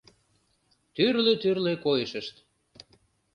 [0.95, 2.35] Тӱрлӧ-тӱрлӧ койышышт.